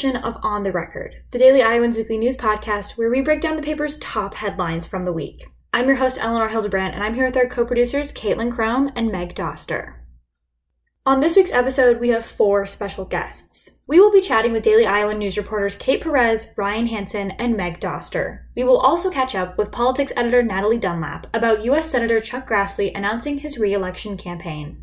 [0.00, 3.56] edition of On the Record, the Daily Iowans Weekly News podcast where we break down
[3.56, 5.44] the paper's top headlines from the week.
[5.74, 9.12] I'm your host, Eleanor Hildebrandt, and I'm here with our co producers, Caitlin Crome and
[9.12, 9.96] Meg Doster.
[11.04, 13.80] On this week's episode, we have four special guests.
[13.86, 17.78] We will be chatting with Daily Iowan news reporters Kate Perez, Ryan Hansen, and Meg
[17.78, 18.44] Doster.
[18.56, 21.90] We will also catch up with politics editor Natalie Dunlap about U.S.
[21.90, 24.82] Senator Chuck Grassley announcing his re election campaign.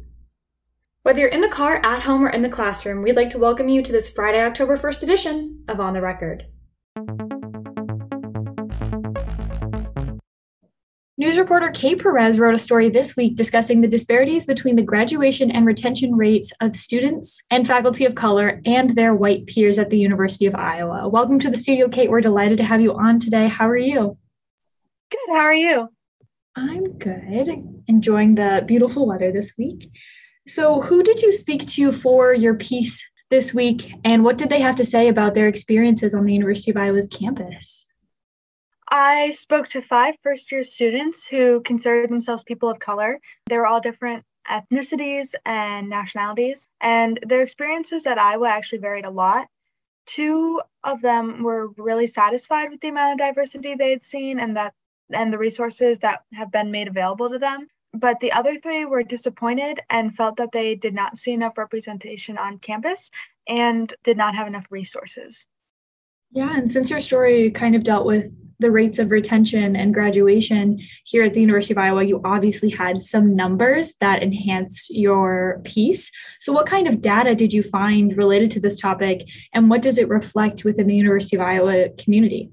[1.08, 3.70] Whether you're in the car, at home, or in the classroom, we'd like to welcome
[3.70, 6.48] you to this Friday, October 1st edition of On the Record.
[11.18, 15.50] News reporter Kate Perez wrote a story this week discussing the disparities between the graduation
[15.50, 19.98] and retention rates of students and faculty of color and their white peers at the
[19.98, 21.08] University of Iowa.
[21.08, 22.10] Welcome to the studio, Kate.
[22.12, 23.48] We're delighted to have you on today.
[23.48, 24.18] How are you?
[25.10, 25.30] Good.
[25.30, 25.88] How are you?
[26.58, 27.50] I'm good.
[27.88, 29.90] Enjoying the beautiful weather this week.
[30.48, 34.62] So, who did you speak to for your piece this week, and what did they
[34.62, 37.86] have to say about their experiences on the University of Iowa's campus?
[38.90, 43.20] I spoke to five first year students who considered themselves people of color.
[43.48, 49.10] They were all different ethnicities and nationalities, and their experiences at Iowa actually varied a
[49.10, 49.48] lot.
[50.06, 54.56] Two of them were really satisfied with the amount of diversity they had seen and
[54.56, 54.74] that
[55.12, 59.04] and the resources that have been made available to them but the other three were
[59.04, 63.10] disappointed and felt that they did not see enough representation on campus
[63.48, 65.46] and did not have enough resources.
[66.32, 68.26] Yeah, and since your story kind of dealt with
[68.60, 73.02] the rates of retention and graduation here at the University of Iowa, you obviously had
[73.02, 76.12] some numbers that enhanced your piece.
[76.42, 79.98] So, what kind of data did you find related to this topic, and what does
[79.98, 82.52] it reflect within the University of Iowa community?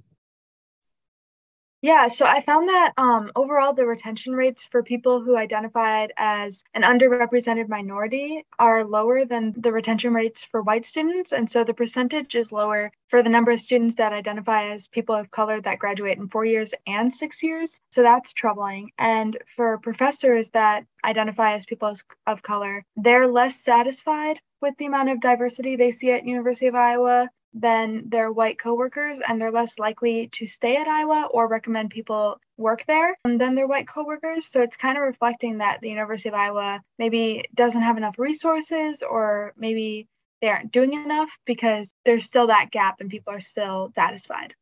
[1.85, 6.65] Yeah, so I found that um, overall the retention rates for people who identified as
[6.73, 11.33] an underrepresented minority are lower than the retention rates for white students.
[11.33, 15.15] And so the percentage is lower for the number of students that identify as people
[15.15, 17.71] of color that graduate in four years and six years.
[17.91, 18.91] So that's troubling.
[18.97, 21.95] And for professors that identify as people
[22.27, 26.75] of color, they're less satisfied with the amount of diversity they see at University of
[26.75, 31.91] Iowa than their white coworkers and they're less likely to stay at Iowa or recommend
[31.91, 34.47] people work there um, than their white coworkers.
[34.51, 38.99] So it's kind of reflecting that the University of Iowa maybe doesn't have enough resources
[39.09, 40.09] or maybe
[40.43, 44.55] they aren't doing enough because there's still that gap and people are still satisfied.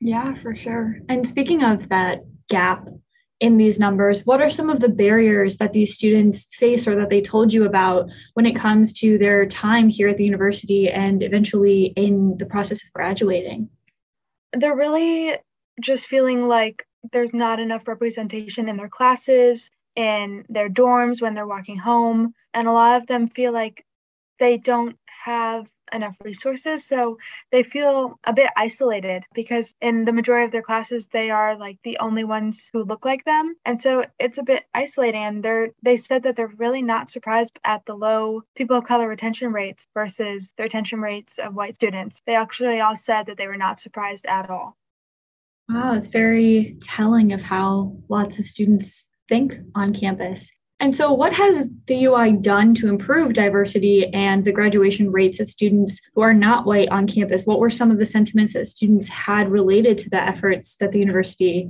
[0.00, 0.98] Yeah, for sure.
[1.08, 2.86] And speaking of that gap,
[3.40, 7.08] in these numbers, what are some of the barriers that these students face or that
[7.08, 11.22] they told you about when it comes to their time here at the university and
[11.22, 13.68] eventually in the process of graduating?
[14.52, 15.36] They're really
[15.80, 21.46] just feeling like there's not enough representation in their classes, in their dorms when they're
[21.46, 22.34] walking home.
[22.52, 23.86] And a lot of them feel like
[24.38, 26.84] they don't have enough resources.
[26.84, 27.18] So
[27.52, 31.78] they feel a bit isolated because in the majority of their classes, they are like
[31.84, 33.54] the only ones who look like them.
[33.64, 35.22] And so it's a bit isolating.
[35.22, 39.08] And they're, they said that they're really not surprised at the low people of color
[39.08, 42.20] retention rates versus the retention rates of white students.
[42.26, 44.76] They actually all said that they were not surprised at all.
[45.68, 50.50] Wow, it's very telling of how lots of students think on campus.
[50.80, 55.50] And so, what has the UI done to improve diversity and the graduation rates of
[55.50, 57.42] students who are not white on campus?
[57.44, 60.98] What were some of the sentiments that students had related to the efforts that the
[60.98, 61.68] university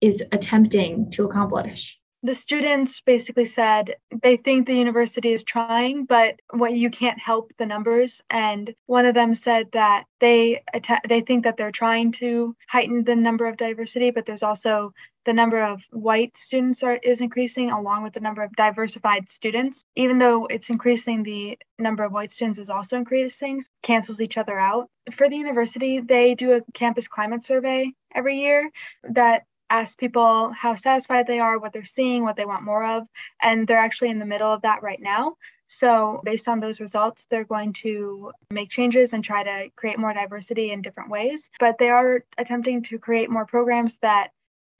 [0.00, 1.98] is attempting to accomplish?
[2.22, 7.52] The students basically said they think the university is trying, but what you can't help
[7.58, 8.20] the numbers.
[8.30, 13.02] And one of them said that they att- they think that they're trying to heighten
[13.04, 14.92] the number of diversity, but there's also
[15.24, 19.84] the number of white students are is increasing along with the number of diversified students.
[19.96, 24.58] Even though it's increasing, the number of white students is also increasing, cancels each other
[24.58, 24.88] out.
[25.16, 28.70] For the university, they do a campus climate survey every year
[29.10, 29.42] that
[29.72, 33.06] ask people how satisfied they are, what they're seeing, what they want more of.
[33.40, 35.36] And they're actually in the middle of that right now.
[35.68, 40.12] So, based on those results, they're going to make changes and try to create more
[40.12, 41.48] diversity in different ways.
[41.58, 44.32] But they are attempting to create more programs that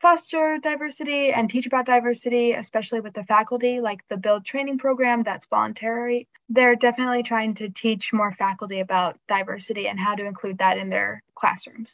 [0.03, 5.23] foster diversity and teach about diversity, especially with the faculty, like the Build training program
[5.23, 6.29] that's voluntary.
[6.51, 10.91] They're definitely trying to teach more faculty about diversity and how to include that in
[10.91, 11.93] their classrooms.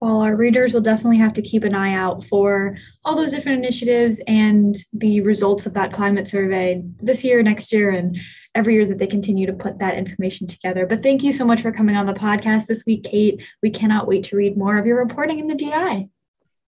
[0.00, 3.58] Well, our readers will definitely have to keep an eye out for all those different
[3.58, 8.18] initiatives and the results of that climate survey this year, next year, and
[8.54, 10.86] every year that they continue to put that information together.
[10.86, 13.44] But thank you so much for coming on the podcast this week, Kate.
[13.62, 16.08] We cannot wait to read more of your reporting in the DI.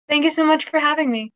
[0.08, 1.32] Thank you so much for having me.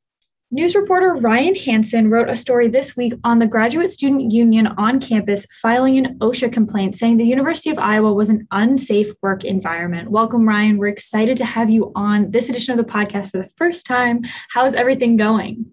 [0.51, 5.01] News reporter Ryan Hansen wrote a story this week on the Graduate Student Union on
[5.01, 10.11] campus filing an OSHA complaint saying the University of Iowa was an unsafe work environment.
[10.11, 10.77] Welcome, Ryan.
[10.77, 14.21] We're excited to have you on this edition of the podcast for the first time.
[14.51, 15.73] How's everything going?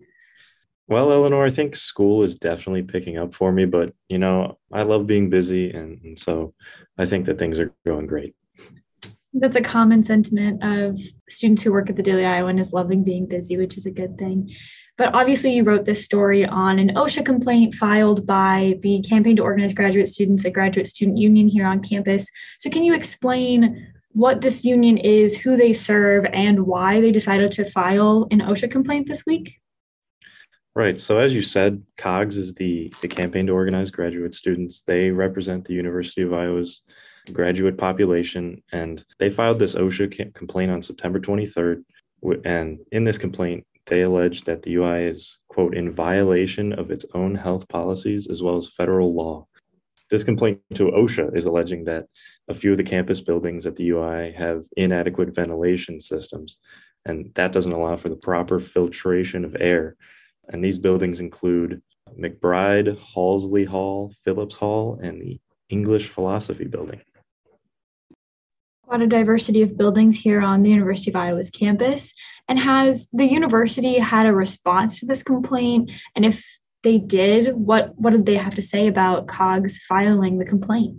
[0.87, 4.83] Well, Eleanor, I think school is definitely picking up for me, but you know, I
[4.83, 6.53] love being busy, and, and so
[6.97, 8.35] I think that things are going great.
[9.33, 10.99] That's a common sentiment of
[11.29, 14.17] students who work at the Daily Iowan is loving being busy, which is a good
[14.17, 14.53] thing.
[14.97, 19.41] But obviously, you wrote this story on an OSHA complaint filed by the Campaign to
[19.41, 22.29] Organize Graduate Students, a graduate student union here on campus.
[22.59, 27.51] So, can you explain what this union is, who they serve, and why they decided
[27.53, 29.61] to file an OSHA complaint this week?
[30.73, 30.99] Right.
[30.99, 34.81] So as you said, COGS is the, the campaign to organize graduate students.
[34.81, 36.81] They represent the University of Iowa's
[37.31, 41.83] graduate population, and they filed this OSHA complaint on September 23rd.
[42.45, 47.05] And in this complaint, they allege that the UI is, quote, in violation of its
[47.13, 49.47] own health policies as well as federal law.
[50.09, 52.05] This complaint to OSHA is alleging that
[52.47, 56.59] a few of the campus buildings at the UI have inadequate ventilation systems,
[57.05, 59.95] and that doesn't allow for the proper filtration of air.
[60.49, 61.81] And these buildings include
[62.19, 65.39] MacBride, Halsey Hall, Phillips Hall, and the
[65.69, 67.01] English Philosophy Building
[68.91, 72.13] quite a diversity of buildings here on the University of Iowa's campus.
[72.49, 75.91] And has the university had a response to this complaint?
[76.13, 76.45] And if
[76.83, 80.97] they did, what, what did they have to say about COGS filing the complaint?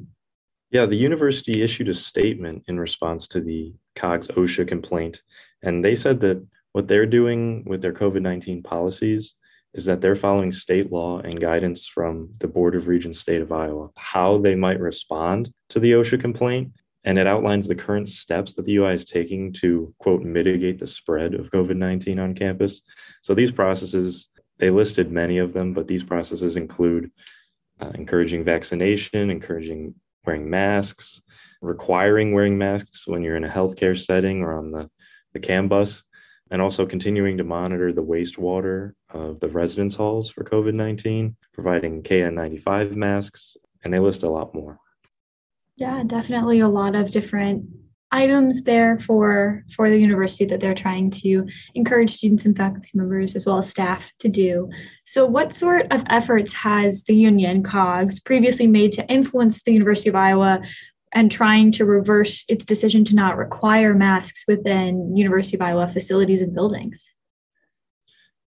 [0.70, 5.22] Yeah, the university issued a statement in response to the COGS OSHA complaint.
[5.62, 6.42] And they said that
[6.72, 9.34] what they're doing with their COVID 19 policies
[9.74, 13.52] is that they're following state law and guidance from the Board of Regents State of
[13.52, 13.90] Iowa.
[13.98, 16.72] How they might respond to the OSHA complaint
[17.04, 20.86] and it outlines the current steps that the UI is taking to quote mitigate the
[20.86, 22.82] spread of COVID-19 on campus.
[23.22, 24.28] So these processes,
[24.58, 27.10] they listed many of them, but these processes include
[27.80, 29.94] uh, encouraging vaccination, encouraging
[30.24, 31.22] wearing masks,
[31.60, 34.88] requiring wearing masks when you're in a healthcare setting or on the,
[35.32, 36.04] the Cambus,
[36.50, 42.02] and also continuing to monitor the wastewater of the residence halls for COVID 19, providing
[42.02, 44.78] KN95 masks, and they list a lot more.
[45.76, 47.64] Yeah, definitely a lot of different
[48.12, 53.34] items there for for the university that they're trying to encourage students and faculty members
[53.34, 54.68] as well as staff to do.
[55.06, 60.10] So what sort of efforts has the union COGS previously made to influence the University
[60.10, 60.60] of Iowa
[61.14, 66.42] and trying to reverse its decision to not require masks within University of Iowa facilities
[66.42, 67.10] and buildings?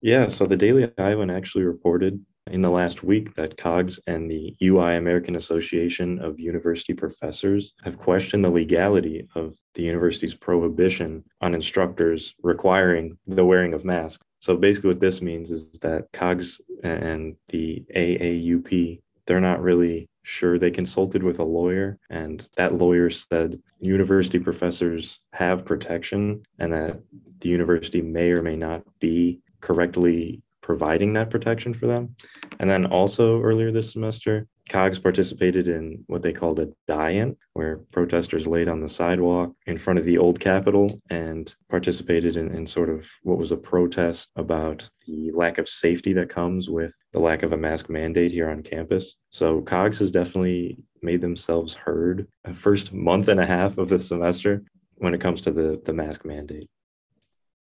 [0.01, 4.55] Yeah, so the Daily Iowan actually reported in the last week that COGS and the
[4.61, 11.55] UI American Association of University Professors have questioned the legality of the university's prohibition on
[11.55, 14.23] instructors requiring the wearing of masks.
[14.39, 20.57] So basically, what this means is that COGS and the AAUP, they're not really sure
[20.57, 26.99] they consulted with a lawyer, and that lawyer said university professors have protection and that
[27.39, 32.15] the university may or may not be correctly providing that protection for them.
[32.59, 37.79] And then also earlier this semester, COGS participated in what they called a die-in, where
[37.91, 42.65] protesters laid on the sidewalk in front of the old Capitol and participated in, in
[42.65, 47.19] sort of what was a protest about the lack of safety that comes with the
[47.19, 49.17] lack of a mask mandate here on campus.
[49.29, 53.99] So COGS has definitely made themselves heard the first month and a half of the
[53.99, 54.63] semester
[54.95, 56.69] when it comes to the, the mask mandate.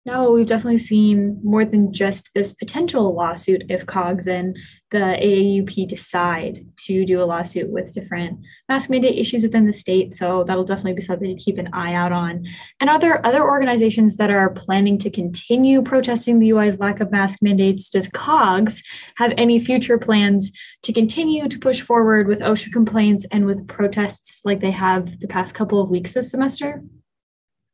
[0.05, 4.57] No, we've definitely seen more than just this potential lawsuit if COGS and
[4.91, 8.39] the AAUP decide to do a lawsuit with different
[8.69, 10.13] mask mandate issues within the state.
[10.13, 12.47] So that'll definitely be something to keep an eye out on.
[12.79, 17.11] And are there other organizations that are planning to continue protesting the UI's lack of
[17.11, 17.89] mask mandates?
[17.89, 18.81] Does COGS
[19.17, 20.51] have any future plans
[20.83, 25.27] to continue to push forward with OSHA complaints and with protests like they have the
[25.27, 26.81] past couple of weeks this semester?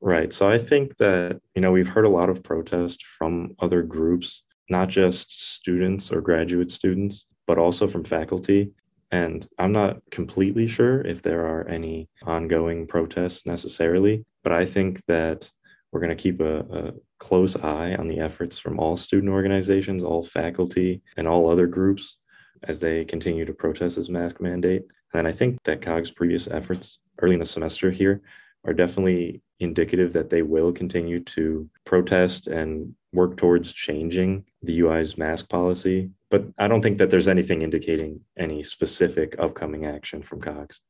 [0.06, 0.32] Right.
[0.32, 4.44] So I think that, you know, we've heard a lot of protest from other groups,
[4.70, 8.70] not just students or graduate students, but also from faculty.
[9.10, 15.04] And I'm not completely sure if there are any ongoing protests necessarily, but I think
[15.08, 15.52] that
[15.92, 20.04] we're going to keep a, a, close eye on the efforts from all student organizations,
[20.04, 22.18] all faculty, and all other groups
[22.66, 24.84] as they continue to protest this mask mandate.
[25.16, 28.22] And I think that COG's previous efforts early in the semester here
[28.66, 35.18] are definitely indicative that they will continue to protest and work towards changing the UI's
[35.18, 36.10] mask policy.
[36.30, 40.82] But I don't think that there's anything indicating any specific upcoming action from COGS.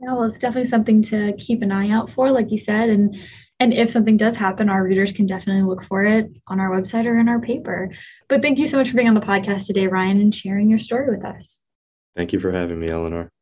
[0.00, 3.18] Yeah, well, it's definitely something to keep an eye out for, like you said, and
[3.60, 7.06] and if something does happen, our readers can definitely look for it on our website
[7.06, 7.90] or in our paper.
[8.28, 10.78] But thank you so much for being on the podcast today, Ryan, and sharing your
[10.78, 11.60] story with us.
[12.14, 13.32] Thank you for having me, Eleanor.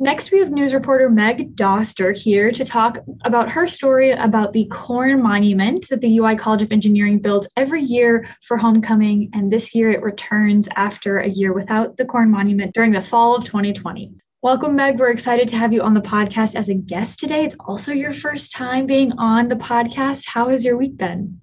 [0.00, 4.66] Next, we have news reporter Meg Doster here to talk about her story about the
[4.66, 9.28] corn monument that the UI College of Engineering builds every year for homecoming.
[9.32, 13.34] And this year it returns after a year without the corn monument during the fall
[13.34, 14.12] of 2020.
[14.40, 15.00] Welcome, Meg.
[15.00, 17.42] We're excited to have you on the podcast as a guest today.
[17.42, 20.28] It's also your first time being on the podcast.
[20.28, 21.40] How has your week been?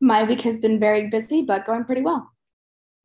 [0.00, 2.30] My week has been very busy, but going pretty well.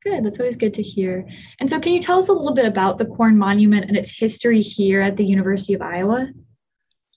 [0.06, 0.24] Good.
[0.24, 1.26] That's always good to hear.
[1.58, 4.16] And so, can you tell us a little bit about the Corn Monument and its
[4.16, 6.28] history here at the University of Iowa?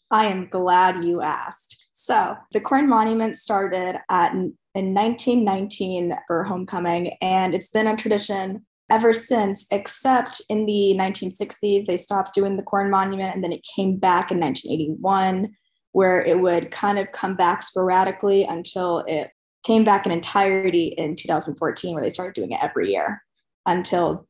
[0.09, 1.77] I am glad you asked.
[1.91, 8.65] So, the Corn Monument started at in 1919 for homecoming, and it's been a tradition
[8.89, 13.67] ever since, except in the 1960s, they stopped doing the Corn Monument, and then it
[13.75, 15.53] came back in 1981,
[15.91, 19.29] where it would kind of come back sporadically until it
[19.63, 23.21] came back in entirety in 2014, where they started doing it every year
[23.65, 24.27] until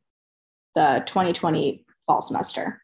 [0.75, 2.81] the 2020 fall semester.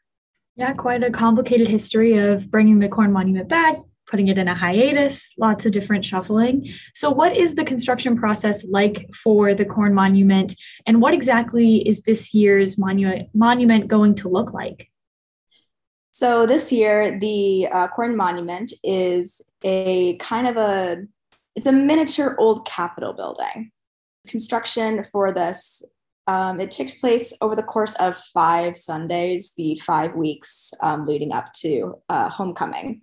[0.56, 3.76] Yeah, quite a complicated history of bringing the corn monument back,
[4.08, 6.70] putting it in a hiatus, lots of different shuffling.
[6.94, 12.04] So, what is the construction process like for the corn monument, and what exactly is
[12.04, 14.90] this year's monu- monument going to look like?
[16.12, 21.06] So, this year, the uh, corn monument is a kind of a
[21.56, 23.72] it's a miniature old Capitol building.
[24.28, 25.84] Construction for this
[26.28, 31.32] um, it takes place over the course of five Sundays, the five weeks um, leading
[31.32, 33.02] up to uh, homecoming.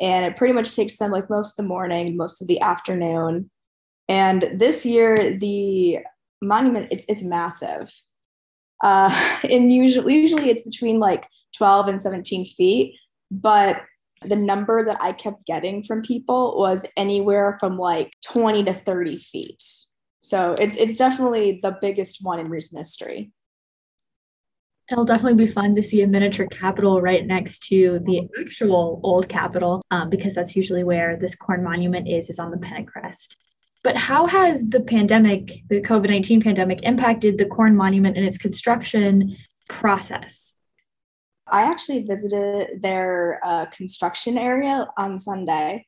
[0.00, 3.50] And it pretty much takes them like most of the morning, most of the afternoon.
[4.08, 5.98] And this year, the
[6.40, 7.90] monument it's it's massive.
[8.82, 12.94] Uh, and usually usually it's between like 12 and 17 feet,
[13.30, 13.82] but
[14.24, 19.18] the number that I kept getting from people was anywhere from like 20 to 30
[19.18, 19.62] feet.
[20.20, 23.32] So it's it's definitely the biggest one in recent history.
[24.90, 29.28] It'll definitely be fun to see a miniature Capitol right next to the actual old
[29.28, 33.36] Capitol, um, because that's usually where this corn monument is, is on the Pentacrest
[33.82, 38.38] But how has the pandemic, the COVID 19 pandemic, impacted the corn monument and its
[38.38, 39.36] construction
[39.68, 40.57] process?
[41.50, 45.86] I actually visited their uh, construction area on Sunday.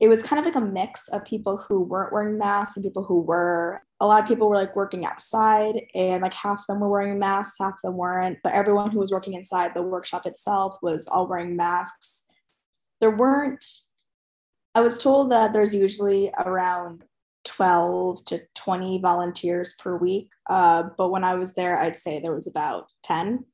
[0.00, 3.04] It was kind of like a mix of people who weren't wearing masks and people
[3.04, 3.82] who were.
[4.00, 7.18] A lot of people were like working outside, and like half of them were wearing
[7.18, 8.38] masks, half of them weren't.
[8.42, 12.26] But everyone who was working inside the workshop itself was all wearing masks.
[13.00, 13.64] There weren't,
[14.74, 17.04] I was told that there's usually around
[17.44, 20.30] 12 to 20 volunteers per week.
[20.48, 23.44] Uh, but when I was there, I'd say there was about 10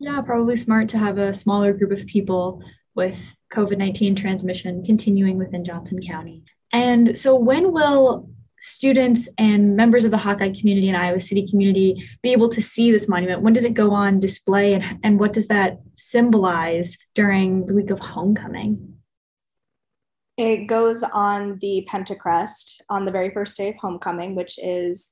[0.00, 2.62] yeah, probably smart to have a smaller group of people
[2.94, 3.20] with
[3.52, 6.42] COVID 19 transmission continuing within Johnson County.
[6.72, 8.30] And so, when will
[8.60, 12.90] students and members of the Hawkeye community and Iowa City community be able to see
[12.90, 13.42] this monument?
[13.42, 17.90] When does it go on display, and, and what does that symbolize during the week
[17.90, 18.96] of homecoming?
[20.38, 25.10] It goes on the Pentacrest on the very first day of homecoming, which is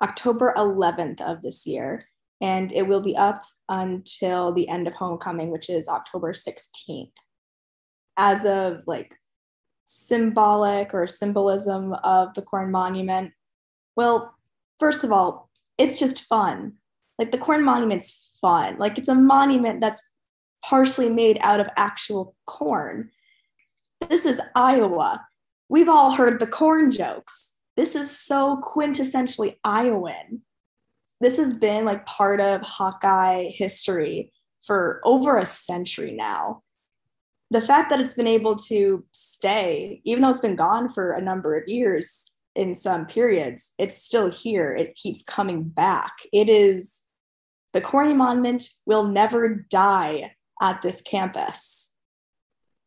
[0.00, 2.00] October 11th of this year
[2.40, 7.12] and it will be up until the end of homecoming which is october 16th
[8.16, 9.14] as of like
[9.84, 13.32] symbolic or symbolism of the corn monument
[13.96, 14.34] well
[14.78, 16.74] first of all it's just fun.
[17.18, 18.76] Like the corn monument's fun.
[18.78, 20.14] Like it's a monument that's
[20.62, 23.10] partially made out of actual corn.
[24.06, 25.26] This is iowa.
[25.70, 27.54] We've all heard the corn jokes.
[27.76, 30.42] This is so quintessentially iowan
[31.20, 34.32] this has been like part of Hawkeye history
[34.66, 36.62] for over a century now.
[37.50, 41.20] The fact that it's been able to stay, even though it's been gone for a
[41.20, 44.74] number of years in some periods, it's still here.
[44.74, 46.12] It keeps coming back.
[46.32, 47.02] It is
[47.72, 51.89] the Corny Monument will never die at this campus.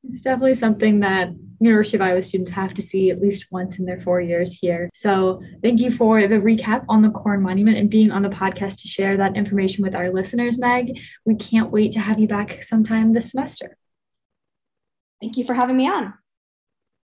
[0.04, 1.30] It's definitely something that
[1.60, 4.90] University of Iowa students have to see at least once in their four years here.
[4.94, 8.82] So thank you for the recap on the Corn Monument and being on the podcast
[8.82, 11.00] to share that information with our listeners, Meg.
[11.26, 13.78] We can't wait to have you back sometime this semester.
[15.22, 16.14] Thank you for having me on.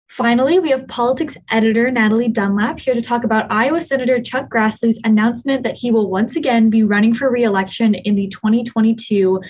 [0.08, 4.98] Finally, we have politics editor Natalie Dunlap here to talk about Iowa Senator Chuck Grassley's
[5.04, 9.40] announcement that he will once again be running for reelection in the 2022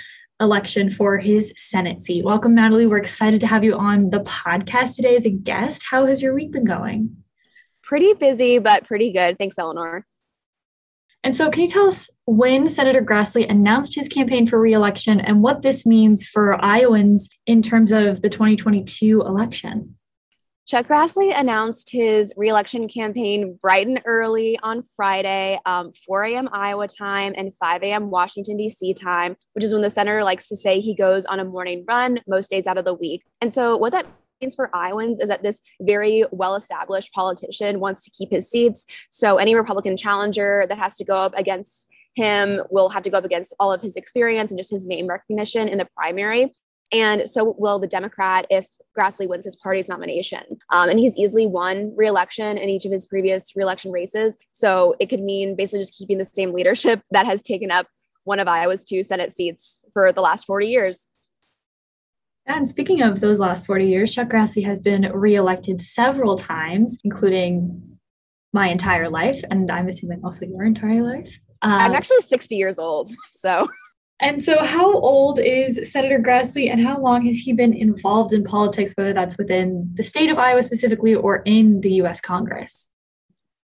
[0.41, 2.25] election for his Senate seat.
[2.25, 2.87] Welcome, Natalie.
[2.87, 5.83] We're excited to have you on the podcast today as a guest.
[5.91, 7.17] How has your week been going?
[7.83, 9.39] Pretty busy, but pretty good.
[9.39, 10.07] Thanks, Eleanor.
[11.25, 15.43] And so, can you tell us when Senator Grassley announced his campaign for reelection and
[15.43, 19.98] what this means for Iowans in terms of the 2022 election?
[20.69, 26.49] Chuck Grassley announced his reelection campaign bright and early on Friday, um, 4 a.m.
[26.53, 28.11] Iowa time and 5 a.m.
[28.11, 28.93] Washington, D.C.
[28.93, 32.21] time, which is when the senator likes to say he goes on a morning run
[32.29, 33.23] most days out of the week.
[33.41, 34.05] And so, what that
[34.43, 38.85] means for Iowans is that this very well established politician wants to keep his seats.
[39.09, 43.17] So, any Republican challenger that has to go up against him will have to go
[43.17, 46.53] up against all of his experience and just his name recognition in the primary.
[46.93, 48.67] And so will the Democrat if
[48.99, 50.43] Grassley wins his party's nomination.
[50.71, 54.37] Um, and he's easily won reelection in each of his previous reelection races.
[54.51, 57.87] So it could mean basically just keeping the same leadership that has taken up
[58.25, 61.09] one of Iowa's two Senate seats for the last 40 years.
[62.47, 67.99] And speaking of those last 40 years, Chuck Grassley has been reelected several times, including
[68.55, 71.39] my entire life, and I'm assuming also your entire life.
[71.61, 73.67] Um, I'm actually 60 years old, so.
[74.21, 78.43] And so, how old is Senator Grassley, and how long has he been involved in
[78.43, 82.91] politics, whether that's within the state of Iowa specifically or in the US Congress?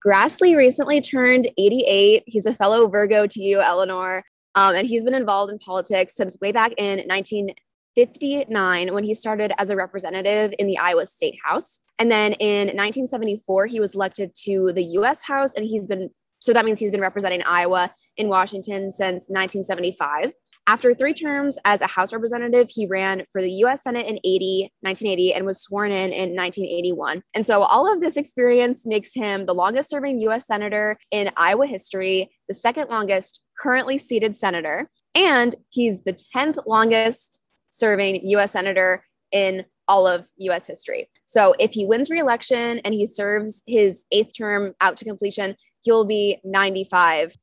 [0.04, 2.24] Grassley recently turned 88.
[2.26, 4.24] He's a fellow Virgo to you, Eleanor.
[4.54, 9.52] Um, and he's been involved in politics since way back in 1959 when he started
[9.58, 11.78] as a representative in the Iowa State House.
[11.98, 16.10] And then in 1974, he was elected to the US House, and he's been
[16.42, 20.32] so that means he's been representing Iowa in Washington since 1975.
[20.66, 24.72] After three terms as a House representative, he ran for the US Senate in 80,
[24.80, 27.22] 1980 and was sworn in in 1981.
[27.34, 31.66] And so all of this experience makes him the longest serving US Senator in Iowa
[31.66, 39.04] history, the second longest currently seated senator, and he's the 10th longest serving US Senator
[39.30, 41.08] in all of US history.
[41.24, 46.04] So if he wins re-election and he serves his eighth term out to completion, he'll
[46.04, 47.36] be 95.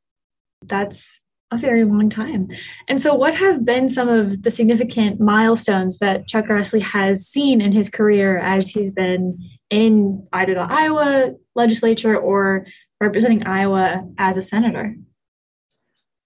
[0.66, 1.22] That's
[1.52, 2.48] a very long time.
[2.88, 7.62] And so, what have been some of the significant milestones that Chuck Grassley has seen
[7.62, 12.66] in his career as he's been in either the Iowa legislature or
[13.02, 14.96] representing Iowa as a senator?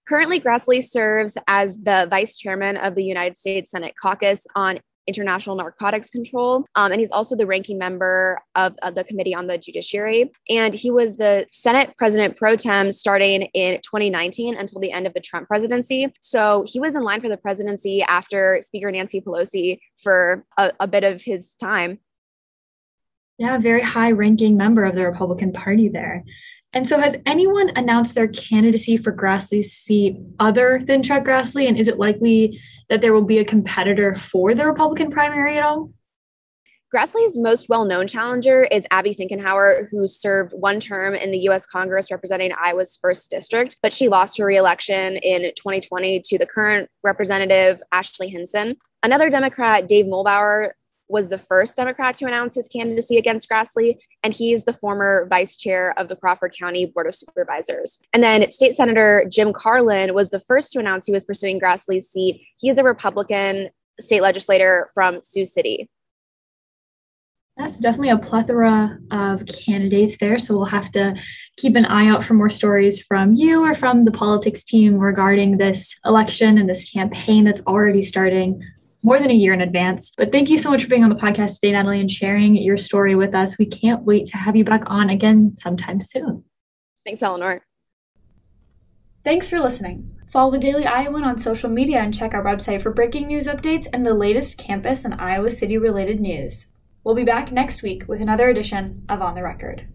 [0.06, 5.56] Currently, Grassley serves as the vice chairman of the United States Senate Caucus on International
[5.56, 6.64] Narcotics Control.
[6.74, 10.30] Um, and he's also the ranking member of, of, the Committee on the Judiciary.
[10.48, 15.14] And he was the Senate President pro tem starting in 2019 until the end of
[15.14, 16.12] the Trump presidency.
[16.20, 20.86] So he was in line for the presidency after Speaker Nancy Pelosi for a, a
[20.86, 21.98] bit of his time.
[23.38, 26.24] Yeah, very high ranking member of the Republican Party there.
[26.74, 31.68] And so, has anyone announced their candidacy for Grassley's seat other than Chuck Grassley?
[31.68, 32.60] And is it likely
[32.90, 35.92] that there will be a competitor for the Republican primary at all?
[36.92, 41.64] Grassley's most well known challenger is Abby Finkenauer, who served one term in the US
[41.64, 46.90] Congress representing Iowa's first district, but she lost her reelection in 2020 to the current
[47.04, 48.76] representative, Ashley Hinson.
[49.02, 50.70] Another Democrat, Dave Muhlbauer,
[51.08, 55.56] was the first Democrat to announce his candidacy against Grassley, and he's the former vice
[55.56, 57.98] chair of the Crawford County Board of Supervisors.
[58.12, 62.08] And then State Senator Jim Carlin was the first to announce he was pursuing Grassley's
[62.08, 62.42] seat.
[62.58, 65.88] He is a Republican state legislator from Sioux City.
[67.56, 70.38] That's definitely a plethora of candidates there.
[70.38, 71.14] So we'll have to
[71.56, 75.58] keep an eye out for more stories from you or from the politics team regarding
[75.58, 78.60] this election and this campaign that's already starting
[79.04, 80.10] more than a year in advance.
[80.16, 82.78] But thank you so much for being on the podcast today, Natalie, and sharing your
[82.78, 83.58] story with us.
[83.58, 86.42] We can't wait to have you back on again sometime soon.
[87.04, 87.64] Thanks, Eleanor.
[89.22, 90.10] Thanks for listening.
[90.26, 93.86] Follow the Daily Iowan on social media and check our website for breaking news updates
[93.92, 96.66] and the latest campus and Iowa City related news.
[97.04, 99.93] We'll be back next week with another edition of On the Record.